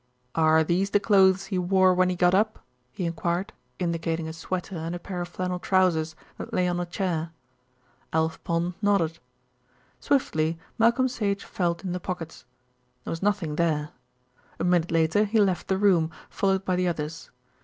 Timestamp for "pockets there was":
11.99-13.21